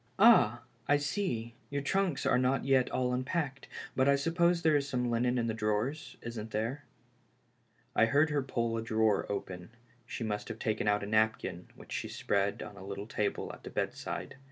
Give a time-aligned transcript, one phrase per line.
[0.17, 4.89] Ah, I see, your trunks are not yet all unpacked, but I suppose there is
[4.89, 6.85] some linen in the drawers— isn't there?"
[7.95, 9.69] I heard her pull a drawer open;
[10.07, 13.61] she must have taken out a napkin which she spread on the little table at
[13.61, 14.37] the bedside.